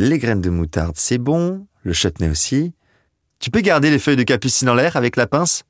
[0.00, 1.66] Les graines de moutarde, c'est bon.
[1.82, 2.72] Le chutney aussi.
[3.40, 5.64] Tu peux garder les feuilles de capucine en l'air avec la pince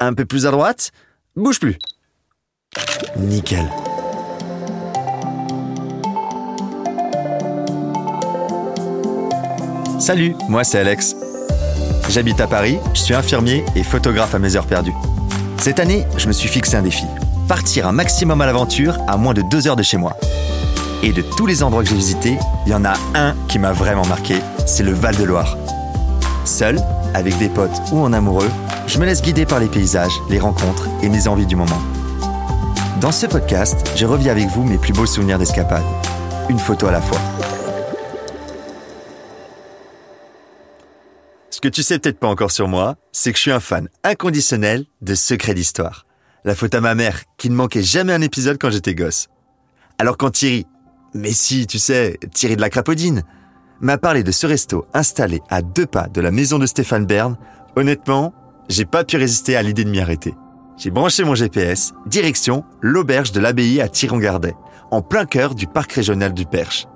[0.00, 0.90] Un peu plus à droite
[1.36, 1.78] Bouge plus.
[3.16, 3.64] Nickel.
[10.00, 11.14] Salut, moi c'est Alex.
[12.08, 14.94] J'habite à Paris, je suis infirmier et photographe à mes heures perdues.
[15.58, 17.04] Cette année, je me suis fixé un défi.
[17.46, 20.16] Partir un maximum à l'aventure à moins de deux heures de chez moi.
[21.02, 23.72] Et de tous les endroits que j'ai visités, il y en a un qui m'a
[23.72, 24.36] vraiment marqué,
[24.66, 25.56] c'est le Val de Loire.
[26.44, 26.78] Seul,
[27.14, 28.50] avec des potes ou en amoureux,
[28.86, 31.80] je me laisse guider par les paysages, les rencontres et mes envies du moment.
[33.00, 35.84] Dans ce podcast, je reviens avec vous mes plus beaux souvenirs d'escapade.
[36.50, 37.20] Une photo à la fois.
[41.48, 43.88] Ce que tu sais peut-être pas encore sur moi, c'est que je suis un fan
[44.04, 46.04] inconditionnel de secrets d'histoire.
[46.44, 49.28] La faute à ma mère, qui ne manquait jamais un épisode quand j'étais gosse.
[49.98, 50.66] Alors quand Thierry,
[51.14, 53.22] mais si, tu sais, Thierry de la Crapaudine,
[53.80, 57.36] m'a parlé de ce resto installé à deux pas de la maison de Stéphane Bern,
[57.76, 58.34] honnêtement,
[58.68, 60.34] j'ai pas pu résister à l'idée de m'y arrêter.
[60.76, 64.54] J'ai branché mon GPS, direction l'auberge de l'abbaye à Thiron-Gardet,
[64.90, 66.86] en plein cœur du parc régional du Perche.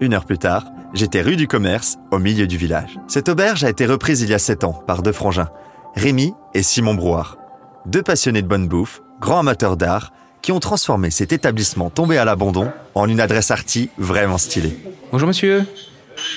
[0.00, 3.00] Une heure plus tard, j'étais rue du Commerce, au milieu du village.
[3.08, 5.48] Cette auberge a été reprise il y a sept ans par deux frangins,
[5.94, 7.38] Rémi et Simon Brouard.
[7.86, 10.12] Deux passionnés de bonne bouffe, grands amateurs d'art,
[10.46, 14.78] qui ont transformé cet établissement tombé à l'abandon en une adresse arty vraiment stylée.
[15.10, 15.66] Bonjour monsieur,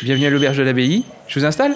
[0.01, 1.03] bienvenue à l'auberge de l'abbaye.
[1.27, 1.75] Je vous installe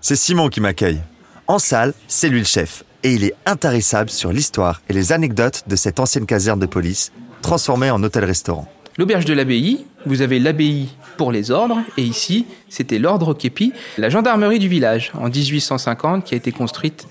[0.00, 1.00] C'est Simon qui m'accueille.
[1.48, 5.64] En salle, c'est lui le chef, et il est intarissable sur l'histoire et les anecdotes
[5.66, 7.10] de cette ancienne caserne de police,
[7.42, 8.68] transformée en hôtel-restaurant.
[8.96, 14.08] L'auberge de l'abbaye, vous avez l'abbaye pour les ordres, et ici, c'était l'ordre Képi, la
[14.08, 17.08] gendarmerie du village, en 1850, qui a été construite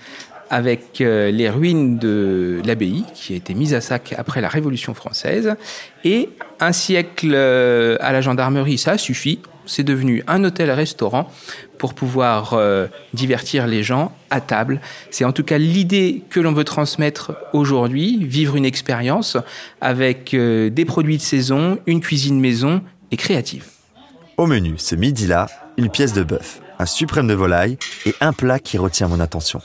[0.53, 4.93] avec euh, les ruines de l'abbaye, qui a été mise à sac après la Révolution
[4.93, 5.55] française.
[6.03, 6.29] Et
[6.59, 9.39] un siècle euh, à la gendarmerie, ça suffit.
[9.65, 11.27] C'est devenu un hôtel-restaurant
[11.79, 14.79] pour pouvoir euh, divertir les gens à table.
[15.09, 19.37] C'est en tout cas l'idée que l'on veut transmettre aujourd'hui, vivre une expérience
[19.81, 23.65] avec des produits de saison, une cuisine maison et créative.
[24.37, 25.47] Au menu, ce midi-là,
[25.77, 29.59] une pièce de bœuf, un suprême de volaille et un plat qui retient mon attention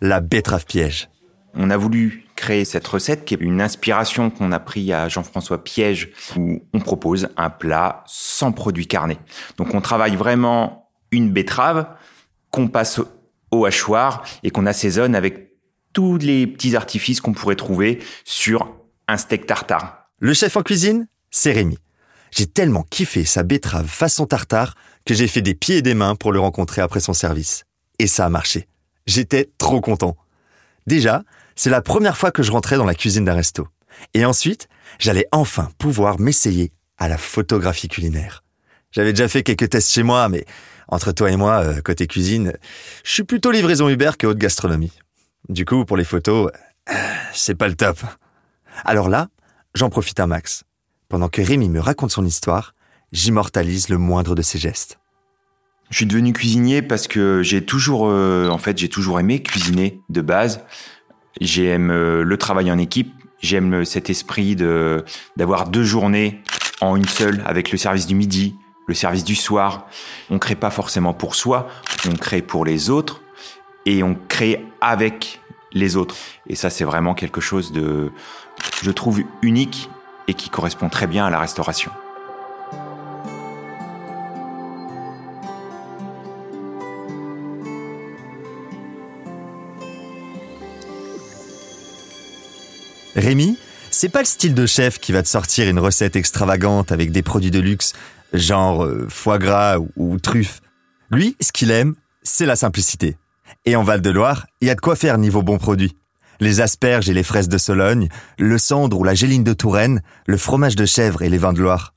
[0.00, 1.08] la betterave piège.
[1.54, 5.62] On a voulu créer cette recette qui est une inspiration qu'on a pris à Jean-François
[5.62, 9.18] Piège où on propose un plat sans produits carnés.
[9.56, 11.86] Donc on travaille vraiment une betterave
[12.50, 13.00] qu'on passe
[13.50, 15.50] au hachoir et qu'on assaisonne avec
[15.92, 18.74] tous les petits artifices qu'on pourrait trouver sur
[19.08, 20.08] un steak tartare.
[20.20, 21.78] Le chef en cuisine, c'est Rémi.
[22.30, 26.14] J'ai tellement kiffé sa betterave façon tartare que j'ai fait des pieds et des mains
[26.14, 27.64] pour le rencontrer après son service.
[27.98, 28.68] Et ça a marché.
[29.06, 30.16] J'étais trop content.
[30.86, 31.22] Déjà,
[31.56, 33.68] c'est la première fois que je rentrais dans la cuisine d'un resto.
[34.14, 34.68] Et ensuite,
[34.98, 38.44] j'allais enfin pouvoir m'essayer à la photographie culinaire.
[38.92, 40.44] J'avais déjà fait quelques tests chez moi, mais
[40.88, 42.52] entre toi et moi, euh, côté cuisine,
[43.04, 44.92] je suis plutôt livraison Uber que haute gastronomie.
[45.48, 46.50] Du coup, pour les photos,
[46.90, 46.94] euh,
[47.32, 47.98] c'est pas le top.
[48.84, 49.28] Alors là,
[49.74, 50.64] j'en profite un max.
[51.08, 52.74] Pendant que Rémi me raconte son histoire,
[53.12, 54.98] j'immortalise le moindre de ses gestes.
[55.90, 60.00] Je suis devenu cuisinier parce que j'ai toujours, euh, en fait, j'ai toujours aimé cuisiner
[60.08, 60.64] de base.
[61.40, 63.12] J'aime euh, le travail en équipe.
[63.42, 65.04] J'aime cet esprit de
[65.36, 66.42] d'avoir deux journées
[66.80, 68.54] en une seule avec le service du midi,
[68.86, 69.86] le service du soir.
[70.30, 71.68] On crée pas forcément pour soi,
[72.08, 73.22] on crée pour les autres
[73.86, 75.40] et on crée avec
[75.72, 76.16] les autres.
[76.46, 78.10] Et ça, c'est vraiment quelque chose de,
[78.82, 79.88] je trouve, unique
[80.28, 81.90] et qui correspond très bien à la restauration.
[93.16, 93.56] Rémi,
[93.90, 97.22] c'est pas le style de chef qui va te sortir une recette extravagante avec des
[97.22, 97.92] produits de luxe,
[98.32, 100.60] genre euh, foie gras ou, ou truffe.
[101.10, 103.16] Lui, ce qu'il aime, c'est la simplicité.
[103.64, 105.96] Et en Val-de-Loire, il y a de quoi faire niveau bons produits.
[106.38, 110.36] Les asperges et les fraises de Sologne, le cendre ou la géline de Touraine, le
[110.36, 111.94] fromage de chèvre et les vins de Loire.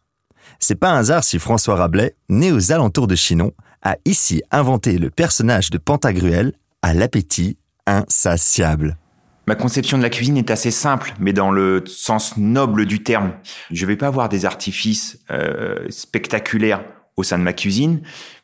[0.60, 3.52] C'est pas un hasard si François Rabelais, né aux alentours de Chinon,
[3.84, 8.98] a ici inventé le personnage de Pantagruel à l'appétit insatiable.
[9.46, 13.34] Ma conception de la cuisine est assez simple, mais dans le sens noble du terme.
[13.72, 16.84] Je vais pas avoir des artifices euh, spectaculaires
[17.18, 18.02] au sein de ma cuisine,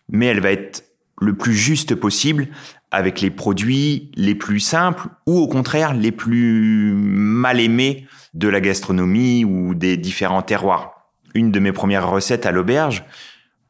[0.09, 0.83] mais elle va être
[1.21, 2.49] le plus juste possible
[2.91, 8.61] avec les produits les plus simples ou au contraire les plus mal aimés de la
[8.61, 11.11] gastronomie ou des différents terroirs.
[11.33, 13.05] Une de mes premières recettes à l'auberge,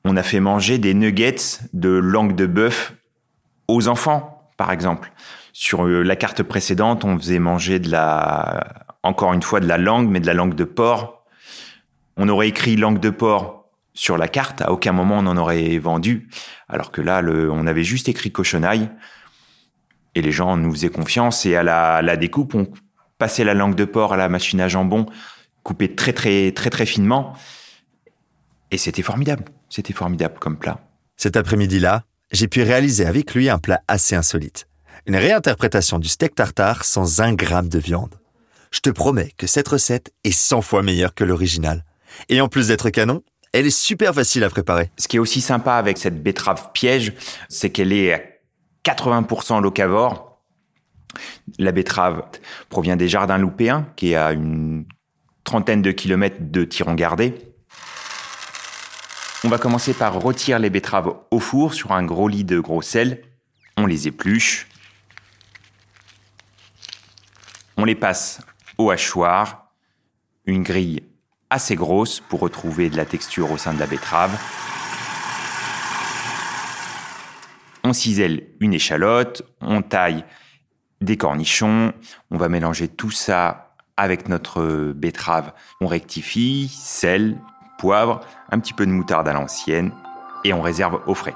[0.05, 2.93] on a fait manger des nuggets de langue de bœuf
[3.67, 5.11] aux enfants, par exemple.
[5.61, 9.77] Sur euh, la carte précédente, on faisait manger de la, encore une fois, de la
[9.77, 11.25] langue, mais de la langue de porc.
[12.15, 14.61] On aurait écrit langue de porc sur la carte.
[14.61, 16.29] À aucun moment on en aurait vendu.
[16.69, 18.89] Alors que là, on avait juste écrit cochonaille.
[20.15, 21.45] Et les gens nous faisaient confiance.
[21.45, 22.65] Et à la, la découpe, on
[23.17, 25.07] passait la langue de porc à la machine à jambon,
[25.63, 27.33] coupée très, très, très, très finement.
[28.71, 29.43] Et c'était formidable.
[29.67, 30.79] C'était formidable comme plat.
[31.17, 34.68] Cet après-midi-là, j'ai pu réaliser avec lui un plat assez insolite.
[35.09, 38.19] Une réinterprétation du steak tartare sans un gramme de viande.
[38.69, 41.83] Je te promets que cette recette est 100 fois meilleure que l'original.
[42.29, 44.91] Et en plus d'être canon, elle est super facile à préparer.
[44.99, 47.13] Ce qui est aussi sympa avec cette betterave piège,
[47.47, 48.21] c'est qu'elle est à
[48.85, 50.43] 80% locavore.
[51.57, 52.21] La betterave
[52.69, 54.85] provient des jardins loupéens, qui est à une
[55.43, 57.33] trentaine de kilomètres de Tiron-Gardé.
[59.43, 62.83] On va commencer par retirer les betteraves au four sur un gros lit de gros
[62.83, 63.23] sel.
[63.75, 64.68] On les épluche.
[67.81, 68.41] On les passe
[68.77, 69.71] au hachoir.
[70.45, 71.01] Une grille
[71.49, 74.37] assez grosse pour retrouver de la texture au sein de la betterave.
[77.85, 80.25] On cisèle une échalote, on taille
[80.99, 81.93] des cornichons,
[82.31, 85.53] on va mélanger tout ça avec notre betterave.
[85.79, 87.37] On rectifie, sel,
[87.77, 88.19] poivre,
[88.51, 89.93] un petit peu de moutarde à l'ancienne
[90.43, 91.35] et on réserve au frais.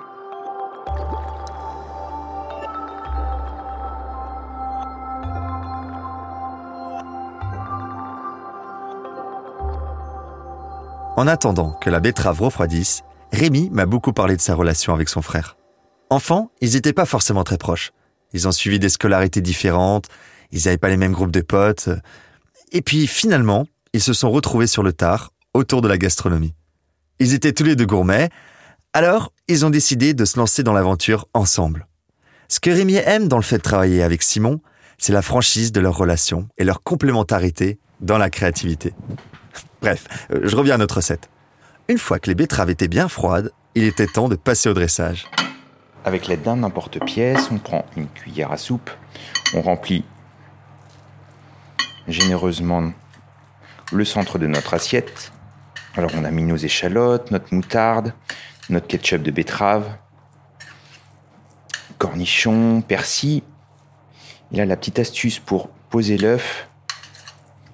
[11.15, 15.21] En attendant que la betterave refroidisse, Rémi m'a beaucoup parlé de sa relation avec son
[15.21, 15.57] frère.
[16.09, 17.91] Enfant, ils n'étaient pas forcément très proches.
[18.33, 20.07] Ils ont suivi des scolarités différentes,
[20.51, 21.89] ils n'avaient pas les mêmes groupes de potes.
[22.71, 26.55] Et puis finalement, ils se sont retrouvés sur le tard, autour de la gastronomie.
[27.19, 28.29] Ils étaient tous les deux gourmets,
[28.91, 31.85] alors ils ont décidé de se lancer dans l'aventure ensemble.
[32.47, 34.61] Ce que Rémi aime dans le fait de travailler avec Simon,
[34.97, 38.95] c'est la franchise de leur relation et leur complémentarité dans la créativité.
[39.83, 41.29] Bref, euh, je reviens à notre recette.
[41.89, 45.27] Une fois que les betteraves étaient bien froides, il était temps de passer au dressage.
[46.05, 48.89] Avec l'aide d'un emporte-pièce, on prend une cuillère à soupe,
[49.53, 50.05] on remplit
[52.07, 52.93] généreusement
[53.91, 55.33] le centre de notre assiette.
[55.95, 58.13] Alors on a mis nos échalotes, notre moutarde,
[58.69, 59.97] notre ketchup de betterave,
[61.97, 63.41] cornichons, persil.
[64.53, 66.69] Et là, la petite astuce pour poser l'œuf,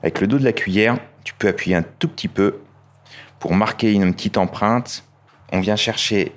[0.01, 2.61] avec le dos de la cuillère, tu peux appuyer un tout petit peu
[3.39, 5.03] pour marquer une petite empreinte.
[5.51, 6.33] On vient chercher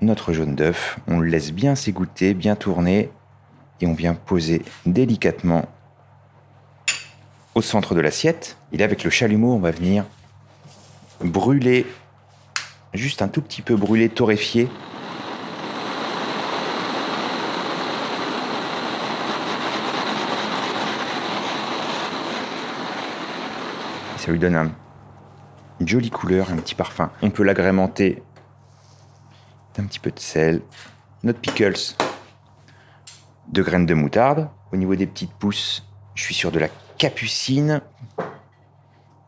[0.00, 3.10] notre jaune d'œuf, on le laisse bien s'égoutter, bien tourner,
[3.80, 5.66] et on vient poser délicatement
[7.54, 8.58] au centre de l'assiette.
[8.72, 10.04] Et là, avec le chalumeau, on va venir
[11.22, 11.86] brûler,
[12.92, 14.68] juste un tout petit peu brûler, torréfier.
[24.26, 24.72] Ça lui donne un,
[25.78, 27.12] une jolie couleur, un petit parfum.
[27.22, 28.24] On peut l'agrémenter
[29.76, 30.62] d'un petit peu de sel,
[31.22, 31.94] notre pickles,
[33.46, 34.48] de graines de moutarde.
[34.72, 35.86] Au niveau des petites pousses,
[36.16, 36.66] je suis sur de la
[36.98, 37.82] capucine.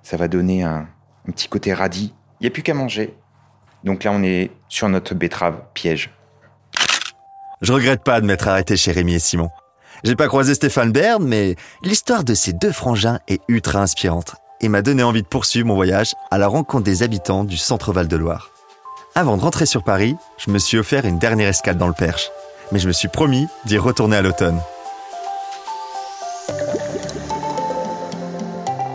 [0.02, 0.88] Ça va donner un,
[1.28, 2.12] un petit côté radis.
[2.40, 3.16] Il n'y a plus qu'à manger.
[3.84, 6.10] Donc là, on est sur notre betterave piège.
[7.60, 9.50] Je regrette pas de m'être arrêté chez Rémi et Simon.
[10.02, 11.54] J'ai pas croisé Stéphane Bern, mais
[11.84, 15.74] l'histoire de ces deux frangins est ultra inspirante et m'a donné envie de poursuivre mon
[15.74, 18.50] voyage à la rencontre des habitants du centre Val-de-Loire.
[19.14, 22.30] Avant de rentrer sur Paris, je me suis offert une dernière escale dans le Perche,
[22.72, 24.60] mais je me suis promis d'y retourner à l'automne.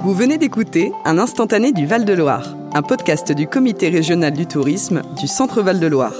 [0.03, 5.27] Vous venez d'écouter Un instantané du Val-de-Loire, un podcast du Comité régional du tourisme du
[5.27, 6.13] Centre Val-de-Loire.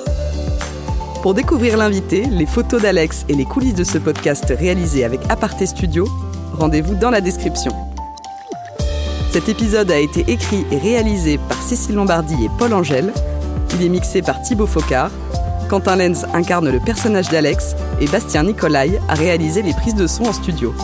[1.21, 5.65] Pour découvrir l'invité, les photos d'Alex et les coulisses de ce podcast réalisé avec Aparté
[5.65, 6.07] Studio,
[6.53, 7.73] rendez-vous dans la description.
[9.33, 13.11] Cet épisode a été écrit et réalisé par Cécile Lombardi et Paul Angèle.
[13.73, 15.09] Il est mixé par Thibaut Focard.
[15.71, 20.25] Quentin Lenz incarne le personnage d'Alex et Bastien Nicolai a réalisé les prises de son
[20.25, 20.75] en studio.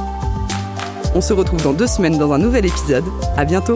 [1.13, 3.05] On se retrouve dans deux semaines dans un nouvel épisode.
[3.37, 3.75] À bientôt!